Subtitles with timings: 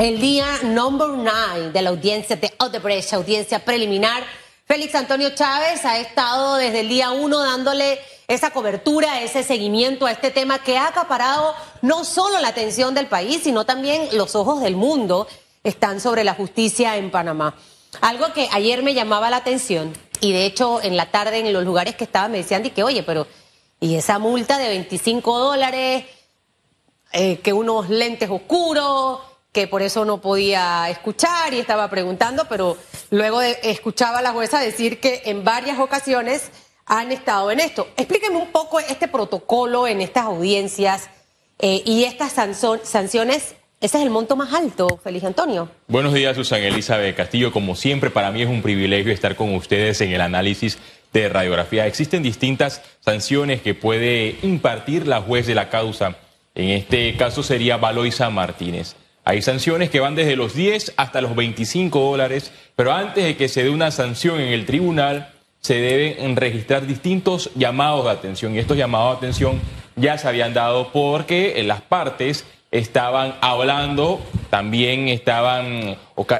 [0.00, 4.24] El día number nine de la audiencia de Odebrecht, audiencia preliminar.
[4.64, 10.12] Félix Antonio Chávez ha estado desde el día uno dándole esa cobertura, ese seguimiento a
[10.12, 14.62] este tema que ha acaparado no solo la atención del país, sino también los ojos
[14.62, 15.28] del mundo
[15.64, 17.54] están sobre la justicia en Panamá.
[18.00, 19.92] Algo que ayer me llamaba la atención
[20.22, 23.02] y de hecho en la tarde en los lugares que estaba me decían que oye,
[23.02, 23.26] pero
[23.80, 26.06] ¿y esa multa de 25 dólares?
[27.12, 29.18] Eh, que unos lentes oscuros,
[29.52, 32.76] que por eso no podía escuchar y estaba preguntando, pero
[33.10, 36.50] luego escuchaba a la jueza decir que en varias ocasiones
[36.86, 37.88] han estado en esto.
[37.96, 41.08] Explíqueme un poco este protocolo en estas audiencias
[41.58, 43.54] eh, y estas sanciones.
[43.80, 45.68] Ese es el monto más alto, Feliz Antonio.
[45.88, 47.50] Buenos días, Susana Elizabeth Castillo.
[47.50, 50.78] Como siempre, para mí es un privilegio estar con ustedes en el análisis
[51.12, 51.86] de radiografía.
[51.86, 56.16] Existen distintas sanciones que puede impartir la juez de la causa.
[56.54, 58.96] En este caso sería Valoisa Martínez.
[59.24, 63.48] Hay sanciones que van desde los 10 hasta los 25 dólares, pero antes de que
[63.48, 68.54] se dé una sanción en el tribunal, se deben registrar distintos llamados de atención.
[68.54, 69.60] Y estos llamados de atención
[69.96, 75.96] ya se habían dado porque las partes estaban hablando, también estaban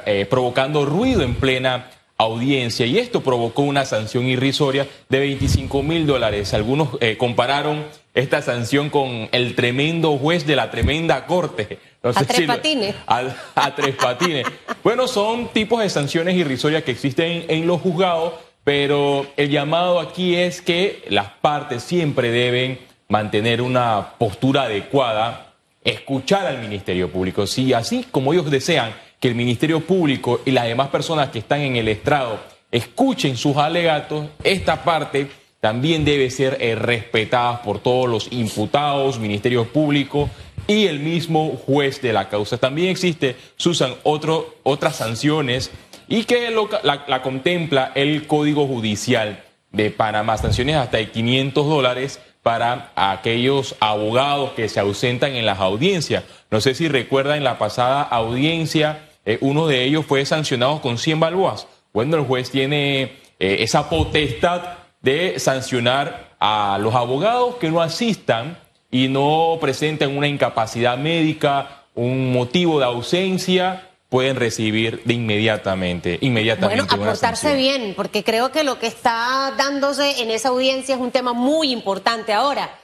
[0.07, 6.07] eh, provocando ruido en plena audiencia y esto provocó una sanción irrisoria de 25 mil
[6.07, 6.53] dólares.
[6.55, 11.79] Algunos eh, compararon esta sanción con el tremendo juez de la tremenda corte.
[12.03, 12.95] A tres patines.
[13.07, 14.47] A, tres patines.
[14.83, 18.35] bueno, son tipos de sanciones irrisorias que existen en los juzgados,
[18.65, 26.47] pero el llamado aquí es que las partes siempre deben mantener una postura adecuada, escuchar
[26.47, 27.47] al Ministerio Público.
[27.47, 31.61] Si así como ellos desean que el Ministerio Público y las demás personas que están
[31.61, 32.39] en el estrado
[32.71, 35.29] escuchen sus alegatos, esta parte
[35.61, 40.31] también debe ser eh, respetada por todos los imputados, Ministerio Público
[40.71, 42.57] y el mismo juez de la causa.
[42.57, 45.73] También existe, Susan, otras sanciones
[46.07, 46.51] y que
[46.85, 53.75] la, la, contempla el Código Judicial de Panamá, sanciones hasta de 500 dólares para aquellos
[53.81, 56.23] abogados que se ausentan en las audiencias.
[56.53, 60.99] No sé si recuerdan en la pasada audiencia eh, uno de ellos fue sancionado con
[60.99, 61.67] 100 balboas.
[61.93, 63.03] Bueno, el juez tiene
[63.41, 64.63] eh, esa potestad
[65.03, 68.57] de sancionar a los abogados que no asistan
[68.91, 76.85] y no presenten una incapacidad médica, un motivo de ausencia, pueden recibir de inmediatamente, inmediatamente.
[76.85, 81.13] Bueno, aportarse bien, porque creo que lo que está dándose en esa audiencia es un
[81.13, 82.33] tema muy importante.
[82.33, 82.77] Ahora,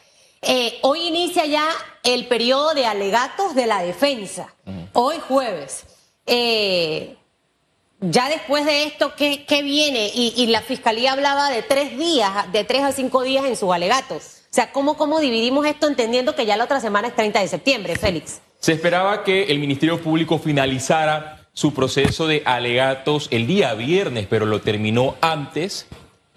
[0.42, 1.68] eh, hoy inicia ya
[2.04, 4.54] el periodo de alegatos de la defensa,
[4.92, 5.84] hoy jueves.
[6.26, 7.16] Eh,
[8.00, 10.10] ya después de esto, ¿qué, viene?
[10.14, 14.42] Y, la fiscalía hablaba de tres días, de tres a cinco días en sus alegatos.
[14.56, 17.46] O sea, ¿cómo, ¿cómo dividimos esto entendiendo que ya la otra semana es 30 de
[17.46, 18.40] septiembre, Félix?
[18.58, 24.46] Se esperaba que el Ministerio Público finalizara su proceso de alegatos el día viernes, pero
[24.46, 25.86] lo terminó antes.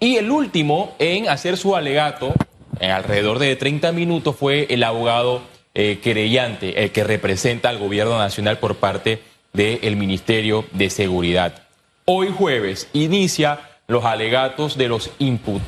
[0.00, 2.34] Y el último en hacer su alegato,
[2.78, 5.40] en alrededor de 30 minutos, fue el abogado
[5.72, 9.22] eh, querellante, el que representa al gobierno nacional por parte
[9.54, 11.62] del Ministerio de Seguridad.
[12.04, 13.60] Hoy jueves inicia
[13.90, 15.10] los alegatos de los,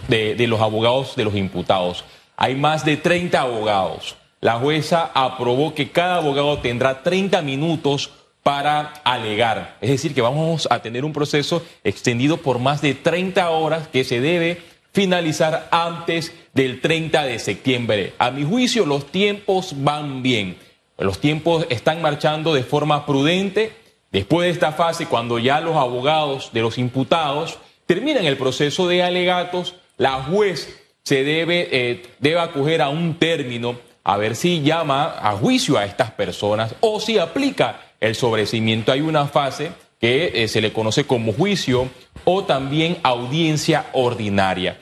[0.08, 2.04] de, los abogados de los imputados.
[2.36, 4.16] Hay más de 30 abogados.
[4.40, 8.10] La jueza aprobó que cada abogado tendrá 30 minutos
[8.42, 9.76] para alegar.
[9.80, 14.04] Es decir, que vamos a tener un proceso extendido por más de 30 horas que
[14.04, 14.60] se debe
[14.92, 18.14] finalizar antes del 30 de septiembre.
[18.18, 20.58] A mi juicio, los tiempos van bien.
[20.98, 23.72] Los tiempos están marchando de forma prudente.
[24.10, 29.02] Después de esta fase, cuando ya los abogados de los imputados terminan el proceso de
[29.02, 35.16] alegatos, la juez se debe, eh, debe acoger a un término a ver si llama
[35.20, 38.92] a juicio a estas personas o si aplica el sobrecimiento.
[38.92, 39.70] Hay una fase
[40.00, 41.88] que eh, se le conoce como juicio
[42.24, 44.78] o también audiencia ordinaria.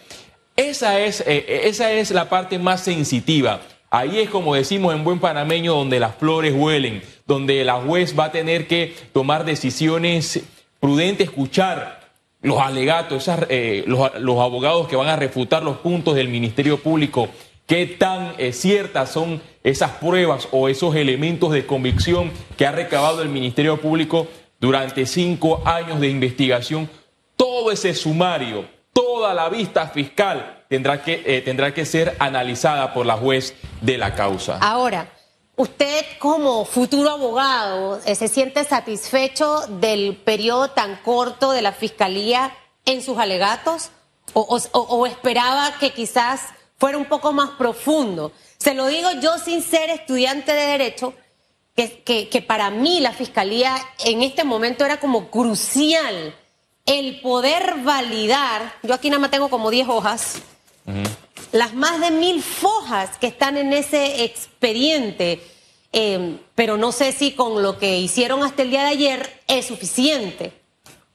[0.57, 3.61] Esa es, eh, esa es la parte más sensitiva.
[3.91, 8.27] Ahí es como decimos en buen panameño donde las flores huelen, donde la juez va
[8.27, 10.41] a tener que tomar decisiones
[10.79, 12.00] prudentes, escuchar
[12.43, 17.29] los alegatos, eh, los, abogados que van a refutar los puntos del Ministerio Público,
[17.67, 23.23] qué tan eh, ciertas son esas pruebas o esos elementos de convicción que ha recabado
[23.23, 24.27] el Ministerio Público
[24.59, 26.89] durante cinco años de investigación.
[27.37, 33.05] Todo ese sumario, toda la vista fiscal tendrá que, eh, tendrá que ser analizada por
[33.05, 34.59] la juez de la causa.
[34.59, 35.09] Ahora,
[35.61, 42.51] ¿usted como futuro abogado eh, se siente satisfecho del periodo tan corto de la Fiscalía
[42.87, 43.91] en sus alegatos?
[44.33, 46.41] ¿O, esperaba que quizás
[46.79, 48.33] fuera un poco más profundo?
[48.57, 51.13] Se lo digo yo sin ser estudiante de Derecho,
[51.77, 56.35] que, que, para mí la fiscalía en este momento era como crucial
[56.87, 60.43] el poder validar, yo aquí nada más tengo como 10 hojas,
[61.53, 65.41] las más de mil fojas que están en ese expediente,
[65.93, 69.67] eh, pero no sé si con lo que hicieron hasta el día de ayer es
[69.67, 70.53] suficiente.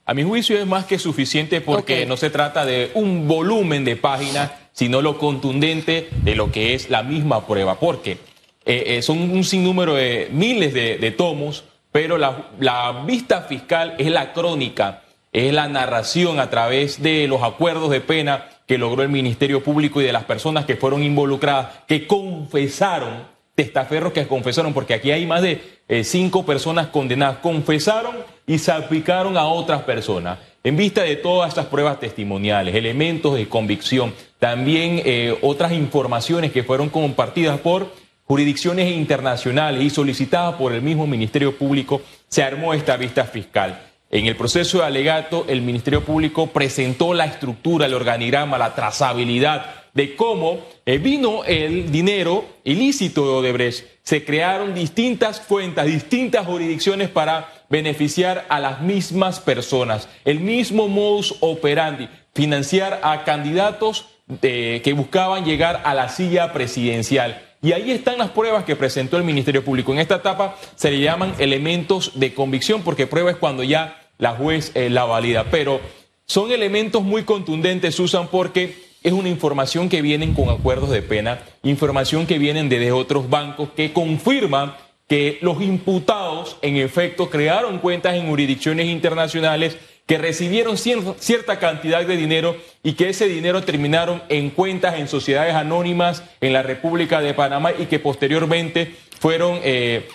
[0.05, 3.95] A mi juicio es más que suficiente porque no se trata de un volumen de
[3.95, 8.19] páginas, sino lo contundente de lo que es la misma prueba, porque
[8.65, 14.11] eh, eh, son un sinnúmero de miles de, tomos, pero la, la, vista fiscal es
[14.11, 15.01] la crónica,
[15.33, 20.01] es la narración a través de los acuerdos de pena que logró el Ministerio Público
[20.01, 25.25] y de las personas que fueron involucradas, que confesaron, testaferros que confesaron, porque aquí hay
[25.25, 28.15] más de eh, cinco personas condenadas, confesaron
[28.47, 30.39] y salpicaron a otras personas.
[30.63, 36.63] En vista de todas estas pruebas testimoniales, elementos de convicción, también eh, otras informaciones que
[36.63, 37.91] fueron compartidas por
[38.23, 43.79] jurisdicciones internacionales y solicitadas por el mismo Ministerio Público, se armó esta vista fiscal.
[44.12, 49.66] En el proceso de alegato, el Ministerio Público presentó la estructura, el organigrama, la trazabilidad
[49.94, 53.86] de cómo eh, vino el dinero ilícito de Odebrecht.
[54.04, 60.07] Se crearon distintas fuentes, distintas jurisdicciones para beneficiar a las mismas personas.
[60.24, 64.06] El mismo modus operandi, financiar a candidatos
[64.42, 67.44] que buscaban llegar a la silla presidencial.
[67.65, 69.91] Y ahí están las pruebas que presentó el Ministerio Público.
[69.91, 74.35] En esta etapa se le llaman elementos de convicción, porque prueba es cuando ya la
[74.35, 75.45] juez eh, la valida.
[75.50, 75.81] Pero
[76.27, 81.41] son elementos muy contundentes, Susan, porque es una información que vienen con acuerdos de pena,
[81.63, 84.75] información que vienen desde otros bancos que confirman
[85.07, 89.75] que los imputados en efecto crearon cuentas en jurisdicciones internacionales
[90.06, 95.56] que recibieron cierta cantidad de dinero y que ese dinero terminaron en cuentas en sociedades
[95.56, 100.07] anónimas en la República de Panamá y que posteriormente fueron eh,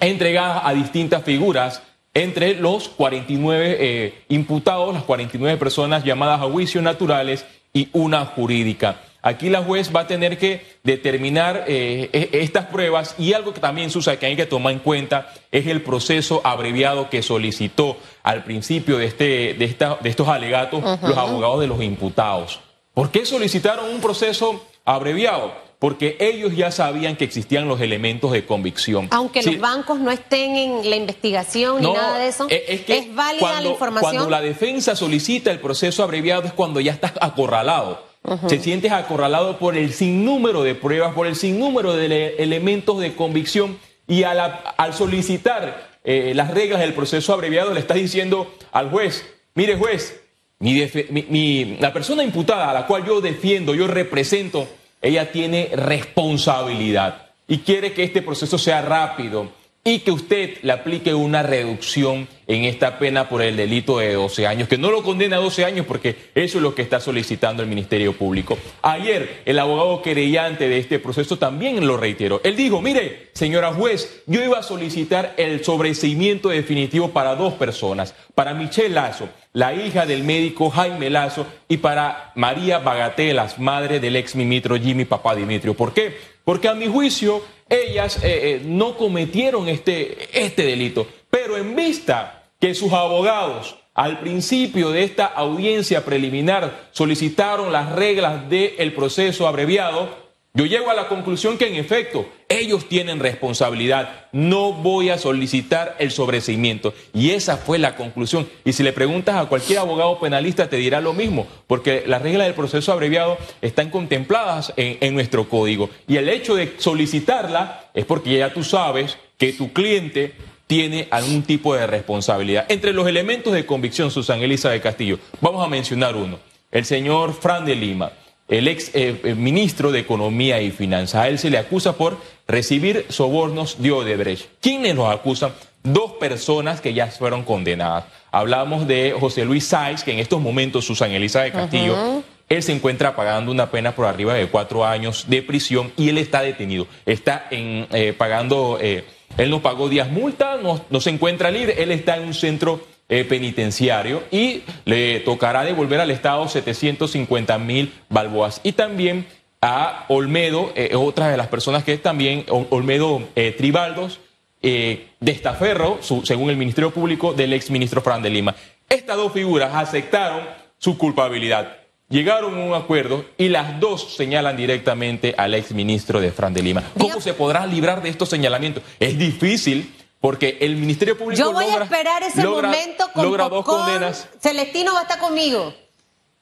[0.00, 1.82] entregadas a distintas figuras
[2.12, 9.00] entre los 49 eh, imputados, las 49 personas llamadas a juicios naturales y una jurídica.
[9.22, 13.60] Aquí la juez va a tener que determinar eh, e, estas pruebas y algo que
[13.60, 18.44] también, Susa, que hay que tomar en cuenta es el proceso abreviado que solicitó al
[18.44, 22.60] principio de, este, de, esta, de estos alegatos los abogados de los imputados.
[22.94, 25.52] ¿Por qué solicitaron un proceso abreviado?
[25.78, 29.08] Porque ellos ya sabían que existían los elementos de convicción.
[29.10, 33.60] Aunque los bancos no estén en la investigación ni nada de eso, es, es válida
[33.60, 34.12] la información.
[34.12, 38.09] Cuando la defensa solicita el proceso abreviado es cuando ya estás acorralado
[38.48, 43.78] se sientes acorralado por el sinnúmero de pruebas, por el sinnúmero de elementos de convicción
[44.06, 49.76] y al solicitar eh, las reglas del proceso abreviado le estás diciendo al juez, mire
[49.76, 50.20] juez,
[50.60, 54.68] la persona imputada a la cual yo defiendo, yo represento,
[55.00, 59.50] ella tiene responsabilidad y quiere que este proceso sea rápido
[59.82, 64.46] y que usted le aplique una reducción en esta pena por el delito de 12
[64.46, 67.62] años, que no lo condena a 12 años porque eso es lo que está solicitando
[67.62, 68.58] el Ministerio Público.
[68.82, 72.40] Ayer el abogado querellante de este proceso también lo reiteró.
[72.44, 78.14] Él dijo, mire, señora juez, yo iba a solicitar el sobreseimiento definitivo para dos personas,
[78.34, 84.16] para Michelle Lazo, la hija del médico Jaime Lazo, y para María Bagatelas, madre del
[84.16, 85.74] ex ministro Jimmy Papá Dimitrio.
[85.74, 86.16] ¿Por qué?
[86.44, 91.06] Porque a mi juicio ellas eh, eh, no cometieron este, este delito.
[91.30, 98.48] Pero en vista que sus abogados al principio de esta audiencia preliminar solicitaron las reglas
[98.48, 100.08] del proceso abreviado,
[100.52, 104.26] yo llego a la conclusión que en efecto ellos tienen responsabilidad.
[104.32, 106.92] No voy a solicitar el sobreseimiento.
[107.14, 108.48] Y esa fue la conclusión.
[108.64, 112.48] Y si le preguntas a cualquier abogado penalista te dirá lo mismo, porque las reglas
[112.48, 115.88] del proceso abreviado están contempladas en, en nuestro código.
[116.08, 120.34] Y el hecho de solicitarla es porque ya tú sabes que tu cliente
[120.66, 122.66] tiene algún tipo de responsabilidad.
[122.68, 126.40] Entre los elementos de convicción, Susan Elisa de Castillo, vamos a mencionar uno.
[126.72, 128.12] El señor Fran de Lima
[128.50, 131.22] el ex eh, ministro de Economía y Finanzas.
[131.22, 134.48] A él se le acusa por recibir sobornos de Odebrecht.
[134.60, 135.52] ¿Quiénes nos acusan?
[135.82, 138.04] Dos personas que ya fueron condenadas.
[138.32, 142.72] Hablamos de José Luis Sáiz, que en estos momentos, Susan Elisa de Castillo, él se
[142.72, 146.86] encuentra pagando una pena por arriba de cuatro años de prisión y él está detenido.
[147.06, 149.04] Está en, eh, pagando, eh,
[149.38, 152.80] él no pagó días multa, no, no se encuentra libre, él está en un centro
[153.12, 158.60] eh, penitenciario y le tocará devolver al Estado 750 mil balboas.
[158.62, 159.26] Y también
[159.60, 164.20] a Olmedo, eh, otra de las personas que es también, Olmedo eh, Tribaldos,
[164.62, 168.54] de Estaferro, según el Ministerio Público, del ex ministro Fran de Lima.
[168.88, 170.42] Estas dos figuras aceptaron
[170.78, 171.78] su culpabilidad.
[172.08, 176.84] llegaron a un acuerdo y las dos señalan directamente al exministro de Fran de Lima.
[176.96, 178.84] ¿Cómo se podrá librar de estos señalamientos?
[179.00, 183.64] Es difícil porque el Ministerio Público Yo voy a esperar ese momento con logra dos
[183.64, 184.28] condenas.
[184.40, 185.74] Celestino va a estar conmigo.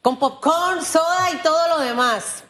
[0.02, 2.44] Con popcorn, soda y todo lo demás.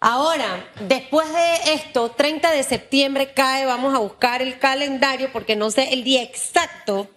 [0.00, 5.70] Ahora, después de esto, 30 de septiembre cae, vamos a buscar el calendario porque no
[5.70, 7.08] sé el día exacto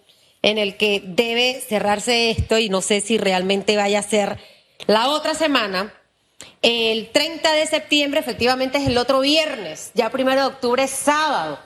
[0.42, 4.38] en el que debe cerrarse esto y no sé si realmente vaya a ser
[4.86, 5.92] la otra semana.
[6.62, 11.58] El 30 de septiembre efectivamente es el otro viernes, ya primero de octubre es sábado.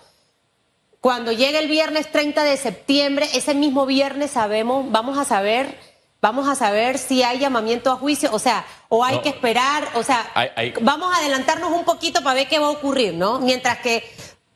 [1.04, 5.76] Cuando llegue el viernes 30 de septiembre, ese mismo viernes sabemos, vamos a saber,
[6.23, 10.02] vamos a saber si hay llamamiento a juicio, o sea, o hay que esperar, o
[10.02, 10.26] sea,
[10.80, 13.38] vamos a adelantarnos un poquito para ver qué va a ocurrir, ¿no?
[13.38, 14.02] Mientras que,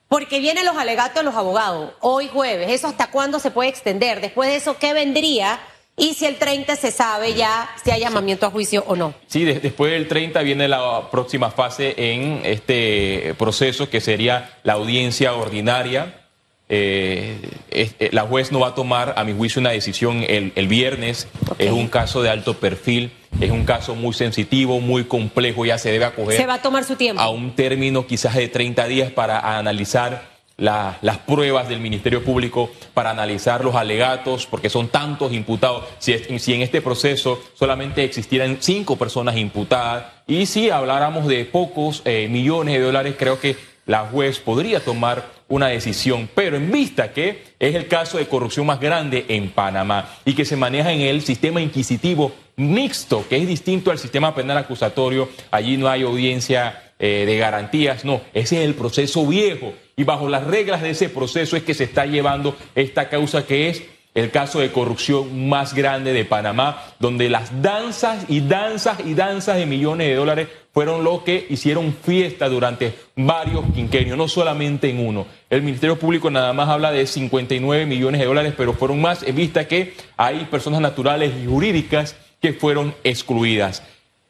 [0.09, 4.23] porque vienen los alegatos de los abogados, hoy jueves, ¿eso hasta cuándo se puede extender?
[4.23, 5.61] Después de eso, ¿qué vendría?
[5.99, 9.13] Y si el 30 se sabe ya si hay llamamiento a juicio o no.
[9.27, 15.35] Sí, después del 30 viene la próxima fase en este proceso que sería la audiencia
[15.35, 16.25] ordinaria
[16.69, 21.29] eh, eh, la juez no va a tomar, a mi juicio, una decisión el, viernes.
[21.59, 25.91] Es un caso de alto perfil, es un caso muy sensitivo, muy complejo, ya se
[25.91, 26.37] debe acoger.
[26.37, 27.23] Se va a tomar su tiempo.
[27.23, 33.11] A un término quizás de 30 días para analizar las pruebas del Ministerio Público, para
[33.11, 35.85] analizar los alegatos, porque son tantos imputados.
[36.01, 42.03] Si, si en este proceso solamente existieran cinco personas imputadas y si habláramos de pocos
[42.05, 43.57] eh, millones de dólares, creo que
[43.87, 48.67] la juez podría tomar una decisión, pero en vista que es el caso de corrupción
[48.67, 53.47] más grande en Panamá y que se maneja en el sistema inquisitivo mixto, que es
[53.47, 58.69] distinto al sistema penal acusatorio, allí no hay audiencia eh, de garantías, no, ese es
[58.69, 62.57] el proceso viejo y bajo las reglas de ese proceso es que se está llevando
[62.75, 63.83] esta causa que es
[64.15, 69.57] el caso de corrupción más grande de Panamá, donde las danzas y danzas y danzas
[69.57, 75.05] de millones de dólares fueron lo que hicieron fiesta durante varios quinquenios, no solamente en
[75.05, 75.27] uno.
[75.51, 79.35] El Ministerio Público nada más habla de 59 millones de dólares, pero fueron más en
[79.35, 83.83] vista que hay personas naturales y jurídicas que fueron excluidas.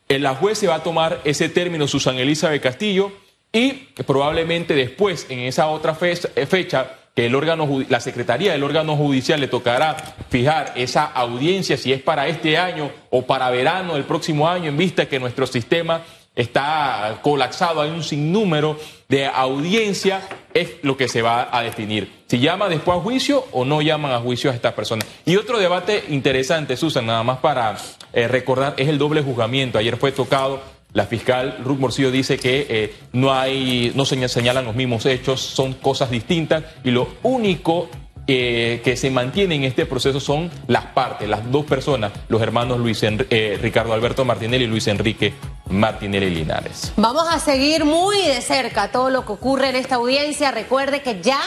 [0.08, 3.12] La juez se va a tomar ese término, Susan Elizabeth Castillo,
[3.52, 3.72] y
[4.06, 9.48] probablemente después, en esa otra fecha, que el órgano, la Secretaría del órgano judicial le
[9.48, 9.96] tocará
[10.30, 14.78] fijar esa audiencia si es para este año o para verano del próximo año, en
[14.78, 16.04] vista que nuestro sistema
[16.38, 18.78] está colapsado, hay un sinnúmero
[19.08, 20.22] de audiencia,
[20.54, 22.22] es lo que se va a definir.
[22.28, 25.06] Si llama después a juicio o no llaman a juicio a estas personas.
[25.26, 27.76] Y otro debate interesante, Susan, nada más para
[28.12, 29.78] eh, recordar, es el doble juzgamiento.
[29.78, 30.60] Ayer fue tocado,
[30.92, 35.40] la fiscal Ruth Morcillo dice que eh, no hay, no se señalan los mismos hechos,
[35.40, 37.90] son cosas distintas y lo único
[38.30, 42.78] eh, que se mantiene en este proceso son las partes, las dos personas, los hermanos
[42.78, 45.32] Luis eh, Ricardo Alberto Martinelli y Luis Enrique
[45.70, 46.92] Martinelli Linares.
[46.98, 50.50] Vamos a seguir muy de cerca todo lo que ocurre en esta audiencia.
[50.50, 51.40] Recuerde que ya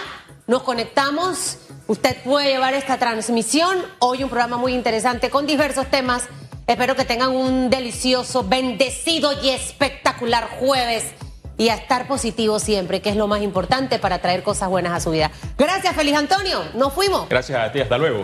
[0.47, 1.59] nos conectamos.
[1.85, 3.77] Usted puede llevar esta transmisión.
[3.99, 6.29] Hoy un programa muy interesante con diversos temas.
[6.65, 11.03] Espero que tengan un delicioso, bendecido y espectacular jueves
[11.61, 14.99] y a estar positivo siempre, que es lo más importante para traer cosas buenas a
[14.99, 15.29] su vida.
[15.59, 16.63] Gracias, Feliz Antonio.
[16.73, 17.29] Nos fuimos.
[17.29, 17.79] Gracias a ti.
[17.79, 18.23] Hasta luego.